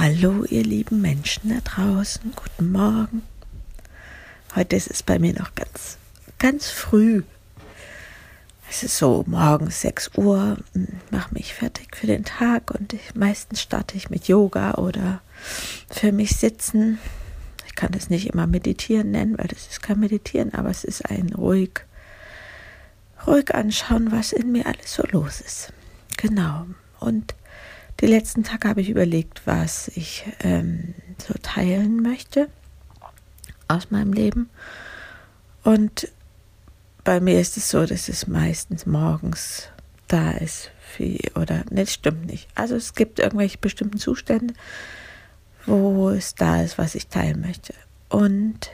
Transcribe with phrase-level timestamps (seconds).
[0.00, 3.22] Hallo, ihr lieben Menschen da draußen, guten Morgen.
[4.54, 5.98] Heute ist es bei mir noch ganz,
[6.38, 7.24] ganz früh.
[8.70, 10.58] Es ist so morgens 6 Uhr,
[11.10, 15.20] mache mich fertig für den Tag und ich, meistens starte ich mit Yoga oder
[15.90, 17.00] für mich sitzen.
[17.66, 21.10] Ich kann das nicht immer meditieren nennen, weil das ist kein Meditieren, aber es ist
[21.10, 21.80] ein ruhig,
[23.26, 25.72] ruhig anschauen, was in mir alles so los ist.
[26.18, 26.66] Genau.
[27.00, 27.34] Und
[28.00, 32.48] die letzten Tage habe ich überlegt, was ich ähm, so teilen möchte
[33.66, 34.48] aus meinem Leben.
[35.64, 36.08] Und
[37.04, 39.68] bei mir ist es so, dass es meistens morgens
[40.06, 40.70] da ist.
[40.96, 42.48] Wie, oder, ne, das stimmt nicht.
[42.54, 44.54] Also es gibt irgendwelche bestimmten Zustände,
[45.66, 47.74] wo es da ist, was ich teilen möchte.
[48.08, 48.70] Und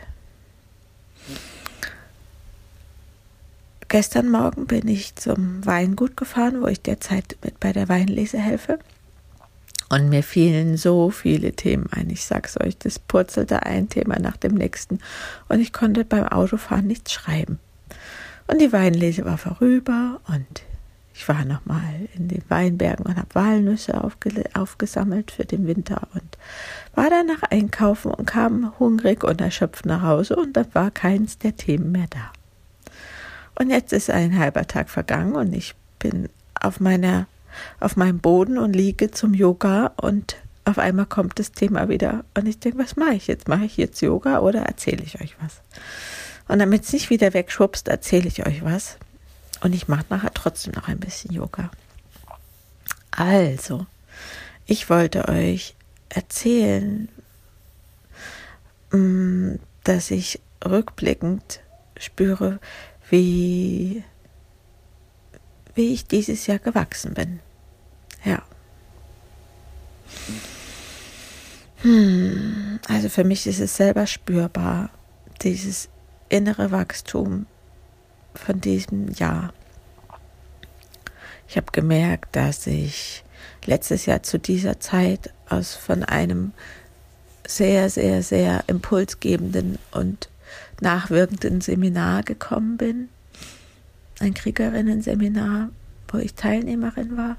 [3.89, 8.79] gestern Morgen bin ich zum Weingut gefahren, wo ich derzeit mit bei der Weinlese helfe.
[9.95, 12.11] Und mir fielen so viele Themen ein.
[12.11, 14.99] Ich sag's euch, das purzelte ein Thema nach dem nächsten.
[15.49, 17.61] Und ich konnte beim Autofahren nichts schreiben.
[18.49, 20.65] Und die Weinlese war vorüber und
[21.15, 24.03] ich war nochmal in den Weinbergen und habe Walnüsse
[24.55, 26.39] aufgesammelt für den Winter und
[26.97, 31.57] war danach einkaufen und kam hungrig und erschöpft nach Hause und dann war keins der
[31.57, 32.33] Themen mehr da.
[33.61, 36.29] Und jetzt ist ein halber Tag vergangen und ich bin
[36.61, 37.29] auf meiner
[37.81, 42.47] auf meinem Boden und liege zum Yoga und auf einmal kommt das Thema wieder und
[42.47, 43.49] ich denke, was mache ich jetzt?
[43.49, 45.61] Mache ich jetzt Yoga oder erzähle ich euch was?
[46.49, 48.97] Und damit es nicht wieder wegschwupst, erzähle ich euch was.
[49.63, 51.71] Und ich mache nachher trotzdem noch ein bisschen Yoga.
[53.11, 53.87] Also,
[54.67, 55.75] ich wollte euch
[56.09, 57.09] erzählen,
[58.91, 61.61] mm, dass ich rückblickend
[61.99, 62.59] spüre,
[63.11, 64.03] wie
[65.75, 67.41] wie ich dieses Jahr gewachsen bin.
[68.25, 68.43] Ja.
[71.83, 74.91] Hm, also für mich ist es selber spürbar,
[75.43, 75.89] dieses
[76.29, 77.47] innere Wachstum
[78.35, 79.53] von diesem Jahr.
[81.49, 83.25] Ich habe gemerkt, dass ich
[83.67, 86.53] letztes Jahr zu dieser Zeit aus von einem
[87.47, 90.31] sehr, sehr, sehr impulsgebenden und
[90.81, 93.09] nachwirkenden Seminar gekommen bin
[94.21, 95.71] ein Kriegerinnen-Seminar,
[96.09, 97.37] wo ich Teilnehmerin war.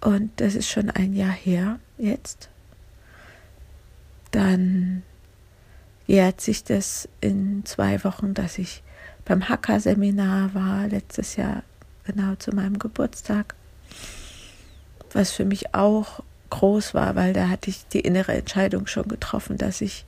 [0.00, 2.48] Und das ist schon ein Jahr her jetzt.
[4.30, 5.02] Dann
[6.06, 8.82] jährt sich das in zwei Wochen, dass ich
[9.24, 11.62] beim Hacker-Seminar war, letztes Jahr
[12.04, 13.54] genau zu meinem Geburtstag.
[15.12, 19.58] Was für mich auch groß war, weil da hatte ich die innere Entscheidung schon getroffen,
[19.58, 20.06] dass ich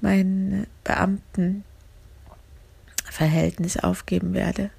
[0.00, 1.64] meinen Beamten
[3.20, 4.70] Verhältnis aufgeben werde.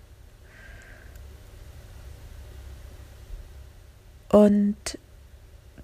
[4.30, 4.98] Und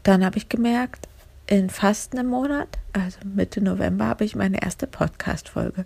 [0.01, 1.07] dann habe ich gemerkt,
[1.45, 5.85] in fast einem Monat, also Mitte November, habe ich meine erste Podcast-Folge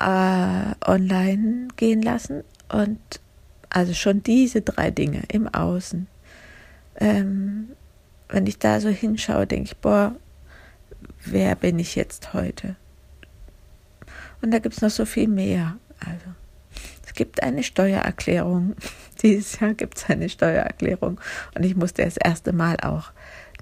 [0.00, 2.42] äh, online gehen lassen.
[2.70, 2.98] Und
[3.68, 6.06] also schon diese drei Dinge im Außen.
[6.98, 7.72] Ähm,
[8.30, 10.16] wenn ich da so hinschaue, denke ich, boah,
[11.26, 12.76] wer bin ich jetzt heute?
[14.42, 15.76] Und da gibt es noch so viel mehr.
[16.00, 16.26] Also,
[17.06, 18.76] es gibt eine Steuererklärung.
[19.22, 21.20] Dieses Jahr gibt es eine Steuererklärung.
[21.54, 23.12] Und ich musste das erste Mal auch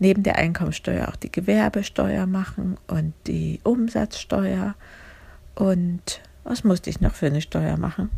[0.01, 4.75] neben der Einkommensteuer auch die Gewerbesteuer machen und die Umsatzsteuer.
[5.55, 8.11] Und was musste ich noch für eine Steuer machen?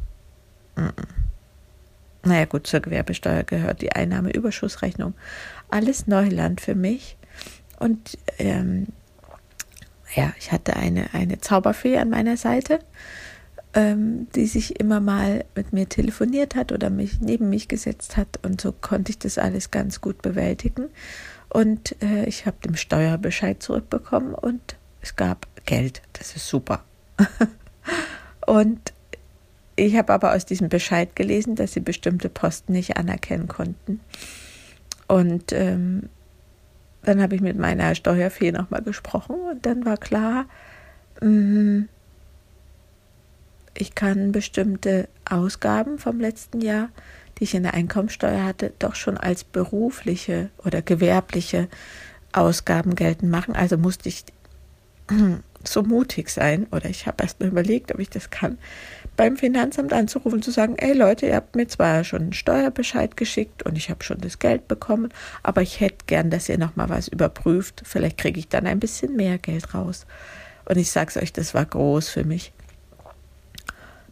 [2.22, 5.14] Naja gut, zur Gewerbesteuer gehört die Einnahmeüberschussrechnung.
[5.70, 7.16] Alles Neuland für mich.
[7.78, 8.88] Und ähm,
[10.16, 12.80] ja, ich hatte eine, eine Zauberfee an meiner Seite,
[13.74, 18.40] ähm, die sich immer mal mit mir telefoniert hat oder mich neben mich gesetzt hat
[18.42, 20.86] und so konnte ich das alles ganz gut bewältigen.
[21.50, 26.02] Und äh, ich habe den Steuerbescheid zurückbekommen und es gab Geld.
[26.14, 26.82] Das ist super.
[28.46, 28.92] und
[29.76, 34.00] ich habe aber aus diesem Bescheid gelesen, dass sie bestimmte Posten nicht anerkennen konnten.
[35.06, 36.08] Und ähm,
[37.06, 40.46] dann habe ich mit meiner Steuerfee nochmal gesprochen und dann war klar,
[41.20, 41.82] mm,
[43.74, 46.88] ich kann bestimmte Ausgaben vom letzten Jahr,
[47.38, 51.68] die ich in der Einkommensteuer hatte, doch schon als berufliche oder gewerbliche
[52.32, 53.54] Ausgaben geltend machen.
[53.54, 54.24] Also musste ich
[55.64, 58.58] so mutig sein, oder ich habe erst mal überlegt, ob ich das kann,
[59.16, 63.16] beim Finanzamt anzurufen und zu sagen, ey Leute, ihr habt mir zwar schon einen Steuerbescheid
[63.16, 65.08] geschickt und ich habe schon das Geld bekommen,
[65.42, 67.82] aber ich hätte gern, dass ihr nochmal was überprüft.
[67.84, 70.06] Vielleicht kriege ich dann ein bisschen mehr Geld raus.
[70.66, 72.52] Und ich sage es euch, das war groß für mich.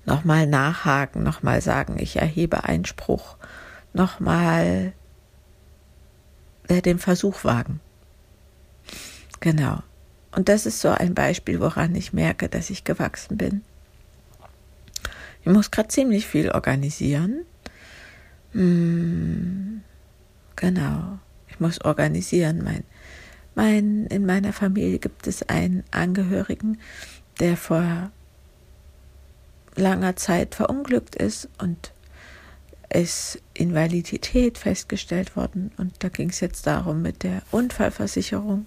[0.06, 3.36] Nochmal nachhaken, nochmal sagen, ich erhebe Einspruch,
[3.92, 4.92] nochmal
[6.68, 7.80] äh, den Versuch wagen.
[9.40, 9.82] Genau.
[10.32, 13.62] Und das ist so ein Beispiel, woran ich merke, dass ich gewachsen bin.
[15.44, 17.44] Ich muss gerade ziemlich viel organisieren.
[18.52, 19.82] Hm,
[20.56, 21.18] genau.
[21.48, 22.62] Ich muss organisieren.
[22.64, 22.84] Mein,
[23.54, 26.78] mein, in meiner Familie gibt es einen Angehörigen,
[27.40, 28.10] der vor
[29.76, 31.92] langer Zeit verunglückt ist und
[32.88, 35.72] ist Invalidität festgestellt worden.
[35.76, 38.66] Und da ging es jetzt darum, mit der Unfallversicherung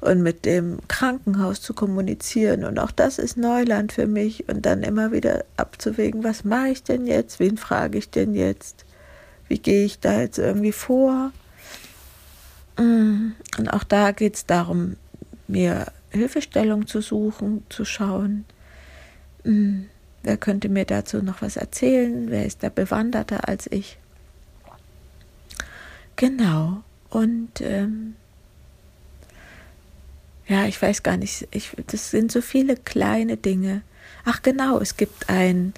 [0.00, 2.64] und mit dem Krankenhaus zu kommunizieren.
[2.64, 4.48] Und auch das ist Neuland für mich.
[4.48, 7.38] Und dann immer wieder abzuwägen, was mache ich denn jetzt?
[7.38, 8.86] Wen frage ich denn jetzt?
[9.48, 11.32] Wie gehe ich da jetzt irgendwie vor?
[12.78, 14.96] Mm, und auch da geht es darum,
[15.48, 18.46] mir Hilfestellung zu suchen, zu schauen.
[19.44, 19.82] Mm,
[20.22, 22.30] wer könnte mir dazu noch was erzählen?
[22.30, 23.98] Wer ist da bewanderter als ich?
[26.16, 26.82] Genau.
[27.10, 28.14] Und ähm,
[30.50, 33.82] ja, ich weiß gar nicht, ich, das sind so viele kleine Dinge.
[34.24, 35.72] Ach genau, es gibt ein,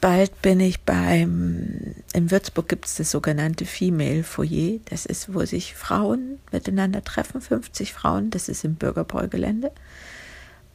[0.00, 4.78] bald bin ich beim, in Würzburg gibt es das sogenannte Female Foyer.
[4.84, 9.72] Das ist, wo sich Frauen miteinander treffen, 50 Frauen, das ist im Bürgerbräugelände.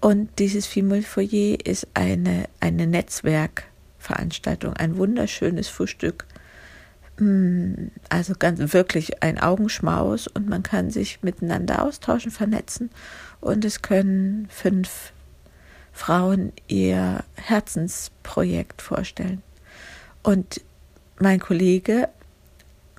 [0.01, 6.25] Und dieses Female Foyer ist eine, eine Netzwerkveranstaltung, ein wunderschönes Frühstück
[7.19, 12.91] also ganz wirklich ein Augenschmaus und man kann sich miteinander austauschen, vernetzen
[13.41, 15.11] und es können fünf
[15.93, 19.41] Frauen ihr Herzensprojekt vorstellen.
[20.21, 20.61] Und
[21.19, 22.09] mein Kollege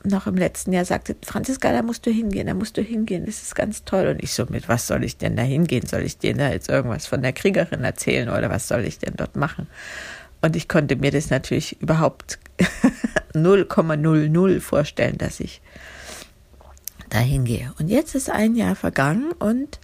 [0.03, 3.43] noch im letzten Jahr sagte, Franziska, da musst du hingehen, da musst du hingehen, das
[3.43, 4.09] ist ganz toll.
[4.09, 5.87] Und ich so, mit was soll ich denn da hingehen?
[5.87, 9.14] Soll ich dir da jetzt irgendwas von der Kriegerin erzählen oder was soll ich denn
[9.17, 9.67] dort machen?
[10.41, 12.38] Und ich konnte mir das natürlich überhaupt
[13.35, 15.61] 0,00 vorstellen, dass ich
[17.11, 17.73] dahin gehe.
[17.79, 19.81] Und jetzt ist ein Jahr vergangen und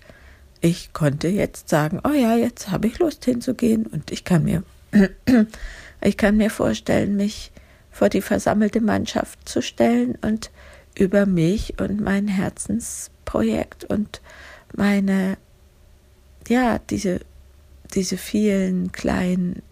[0.60, 4.62] ich konnte jetzt sagen, oh ja, jetzt habe ich Lust hinzugehen und ich kann mir,
[6.00, 7.52] ich kann mir vorstellen, mich
[7.90, 10.50] vor die versammelte Mannschaft zu stellen und
[10.98, 14.20] über mich und mein Herzensprojekt und
[14.74, 15.36] meine,
[16.48, 17.20] ja, diese,
[17.94, 19.62] diese vielen kleinen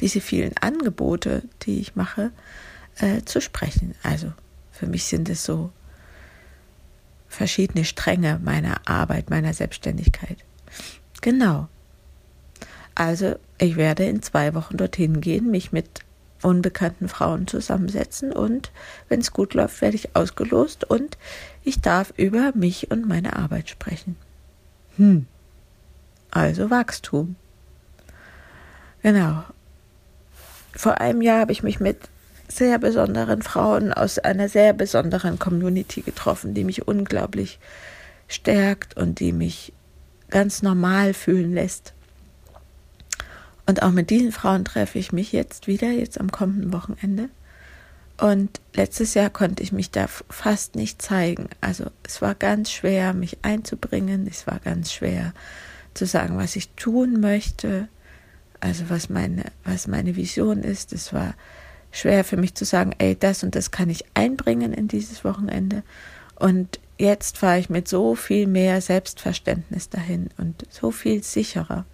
[0.00, 2.30] diese vielen Angebote, die ich mache,
[2.98, 3.94] äh, zu sprechen.
[4.02, 4.32] Also
[4.70, 5.70] für mich sind es so
[7.28, 10.38] verschiedene Stränge meiner Arbeit, meiner Selbstständigkeit.
[11.20, 11.68] Genau.
[12.94, 16.00] Also ich werde in zwei Wochen dorthin gehen, mich mit
[16.42, 18.70] unbekannten Frauen zusammensetzen und
[19.08, 21.18] wenn es gut läuft, werde ich ausgelost und
[21.64, 24.16] ich darf über mich und meine Arbeit sprechen.
[24.96, 25.26] Hm.
[26.30, 27.36] Also Wachstum.
[29.02, 29.44] Genau
[30.76, 31.98] vor einem Jahr habe ich mich mit
[32.48, 37.58] sehr besonderen Frauen aus einer sehr besonderen Community getroffen, die mich unglaublich
[38.28, 39.72] stärkt und die mich
[40.30, 41.92] ganz normal fühlen lässt.
[43.66, 47.30] Und auch mit diesen Frauen treffe ich mich jetzt wieder, jetzt am kommenden Wochenende.
[48.18, 51.48] Und letztes Jahr konnte ich mich da fast nicht zeigen.
[51.60, 54.26] Also es war ganz schwer, mich einzubringen.
[54.30, 55.34] Es war ganz schwer
[55.94, 57.88] zu sagen, was ich tun möchte
[58.60, 60.92] also was meine, was meine Vision ist.
[60.92, 61.34] Es war
[61.90, 65.82] schwer für mich zu sagen, ey, das und das kann ich einbringen in dieses Wochenende.
[66.36, 71.84] Und jetzt fahre ich mit so viel mehr Selbstverständnis dahin und so viel sicherer.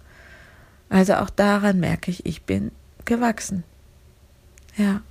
[0.89, 2.71] Also auch daran merke ich, ich bin
[3.05, 3.63] gewachsen.
[4.77, 5.01] Ja.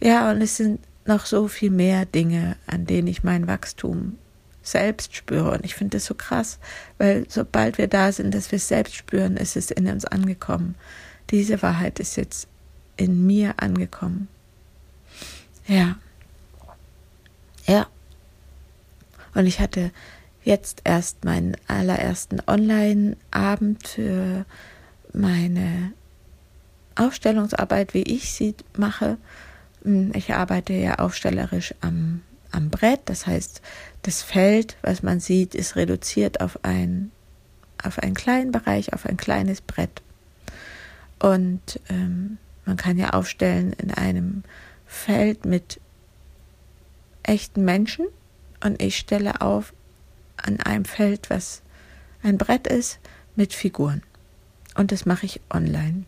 [0.00, 4.16] Ja, und es sind noch so viel mehr Dinge, an denen ich mein Wachstum
[4.70, 5.50] selbst spüre.
[5.50, 6.58] Und ich finde das so krass,
[6.98, 10.74] weil sobald wir da sind, dass wir es selbst spüren, ist es in uns angekommen.
[11.30, 12.48] Diese Wahrheit ist jetzt
[12.96, 14.28] in mir angekommen.
[15.66, 15.96] Ja.
[17.66, 17.86] Ja.
[19.34, 19.90] Und ich hatte
[20.42, 24.46] jetzt erst meinen allerersten Online-Abend für
[25.12, 25.92] meine
[26.96, 29.18] Aufstellungsarbeit, wie ich sie mache.
[30.14, 32.22] Ich arbeite ja aufstellerisch am
[32.52, 33.00] am Brett.
[33.06, 33.60] Das heißt,
[34.02, 37.10] das Feld, was man sieht, ist reduziert auf, ein,
[37.82, 40.02] auf einen kleinen Bereich, auf ein kleines Brett.
[41.18, 44.44] Und ähm, man kann ja aufstellen in einem
[44.86, 45.80] Feld mit
[47.22, 48.06] echten Menschen
[48.64, 49.72] und ich stelle auf
[50.36, 51.62] an einem Feld, was
[52.22, 52.98] ein Brett ist,
[53.36, 54.02] mit Figuren.
[54.74, 56.04] Und das mache ich online.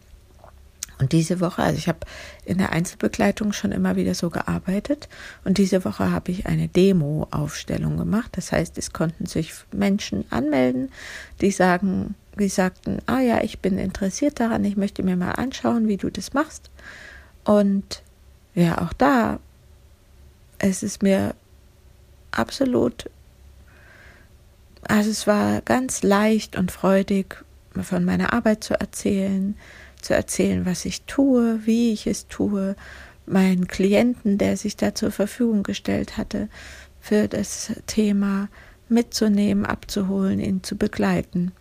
[1.01, 2.01] Und diese Woche, also ich habe
[2.45, 5.09] in der Einzelbegleitung schon immer wieder so gearbeitet
[5.45, 8.33] und diese Woche habe ich eine Demo-Aufstellung gemacht.
[8.37, 10.91] Das heißt, es konnten sich Menschen anmelden,
[11.41, 15.89] die sagen, die sagten, ah ja, ich bin interessiert daran, ich möchte mir mal anschauen,
[15.89, 16.71] wie du das machst.
[17.45, 18.03] Und
[18.55, 19.41] ja, auch da
[20.61, 21.35] es ist mir
[22.31, 23.11] absolut,
[24.83, 27.43] also es war ganz leicht und freudig,
[27.83, 29.57] von meiner Arbeit zu erzählen,
[30.03, 32.77] zu erzählen, was ich tue, wie ich es tue,
[33.27, 36.49] meinen Klienten, der sich da zur Verfügung gestellt hatte,
[37.01, 38.49] für das Thema
[38.89, 41.53] mitzunehmen, abzuholen, ihn zu begleiten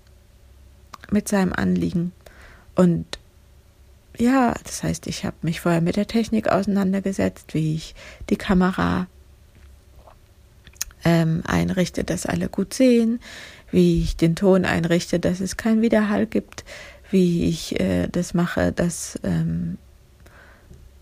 [1.12, 2.12] mit seinem Anliegen.
[2.76, 3.20] Und
[4.18, 7.96] ja, das heißt, ich habe mich vorher mit der Technik auseinandergesetzt, wie ich
[8.30, 9.08] die Kamera
[11.06, 13.20] ähm, einrichte, dass alle gut sehen,
[13.72, 16.66] wie ich den Ton einrichte, dass es keinen Widerhall gibt,
[17.12, 19.78] wie ich äh, das mache, dass ähm,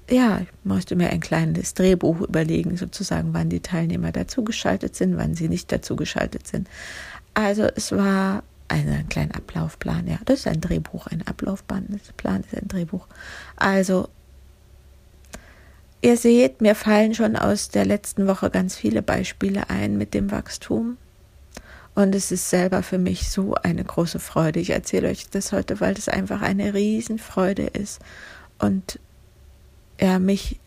[0.09, 5.35] ja, ich musste mir ein kleines Drehbuch überlegen, sozusagen, wann die Teilnehmer dazugeschaltet sind, wann
[5.35, 6.69] sie nicht dazugeschaltet sind.
[7.33, 12.13] Also es war ein kleiner Ablaufplan, ja, das ist ein Drehbuch, ein Ablaufplan, ist
[12.55, 13.07] ein Drehbuch.
[13.55, 14.09] Also
[16.01, 20.31] ihr seht, mir fallen schon aus der letzten Woche ganz viele Beispiele ein mit dem
[20.31, 20.97] Wachstum.
[21.97, 24.59] Und es ist selber für mich so eine große Freude.
[24.59, 27.99] Ich erzähle euch das heute, weil das einfach eine Riesenfreude ist
[28.59, 28.99] und
[29.97, 30.59] er mich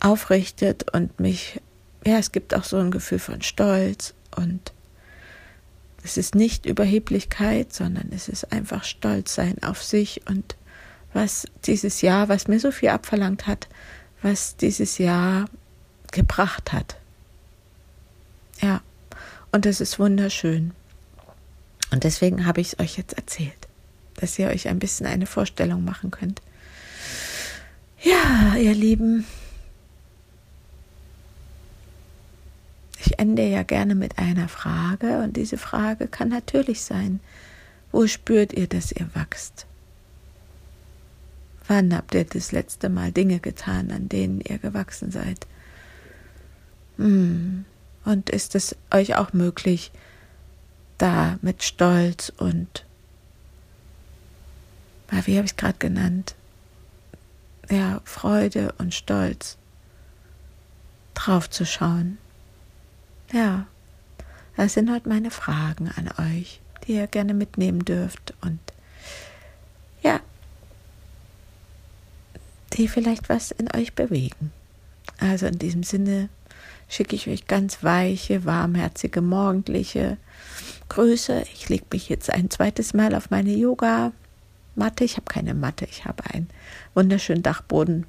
[0.00, 1.60] aufrichtet und mich,
[2.04, 4.72] ja, es gibt auch so ein Gefühl von Stolz und
[6.02, 10.56] es ist nicht Überheblichkeit, sondern es ist einfach Stolz sein auf sich und
[11.12, 13.68] was dieses Jahr, was mir so viel abverlangt hat,
[14.22, 15.44] was dieses Jahr
[16.10, 16.96] gebracht hat.
[18.60, 18.80] Ja,
[19.52, 20.72] und das ist wunderschön.
[21.92, 23.68] Und deswegen habe ich es euch jetzt erzählt,
[24.14, 26.42] dass ihr euch ein bisschen eine Vorstellung machen könnt.
[28.02, 29.24] Ja, ihr Lieben,
[33.06, 37.20] Ich ende ja gerne mit einer Frage und diese Frage kann natürlich sein,
[37.92, 39.66] wo spürt ihr, dass ihr wachst?
[41.68, 45.46] Wann habt ihr das letzte Mal Dinge getan, an denen ihr gewachsen seid?
[46.96, 47.64] Hm.
[48.06, 49.90] Und ist es euch auch möglich,
[50.96, 52.86] da mit Stolz und,
[55.10, 56.36] wie habe ich es gerade genannt,
[57.68, 59.56] ja, Freude und Stolz
[61.14, 62.18] drauf zu schauen?
[63.32, 63.66] Ja,
[64.56, 68.60] das sind heute meine Fragen an euch, die ihr gerne mitnehmen dürft und
[70.02, 70.20] ja,
[72.74, 74.52] die vielleicht was in euch bewegen.
[75.18, 76.28] Also in diesem Sinne
[76.88, 80.16] schicke ich euch ganz weiche, warmherzige, morgendliche
[80.88, 81.44] Grüße.
[81.54, 85.04] Ich lege mich jetzt ein zweites Mal auf meine Yoga-Matte.
[85.04, 86.48] Ich habe keine Matte, ich habe einen
[86.94, 88.06] wunderschönen Dachboden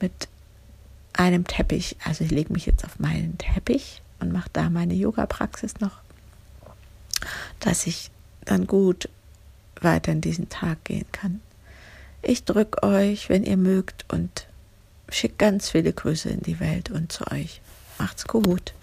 [0.00, 0.28] mit
[1.12, 1.96] einem Teppich.
[2.04, 5.98] Also ich lege mich jetzt auf meinen Teppich und mache da meine Yoga-Praxis noch,
[7.60, 8.10] dass ich
[8.44, 9.08] dann gut
[9.80, 11.40] weiter in diesen Tag gehen kann.
[12.22, 14.46] Ich drücke euch, wenn ihr mögt, und
[15.08, 17.60] schicke ganz viele Grüße in die Welt und zu euch.
[17.98, 18.74] Macht's gut.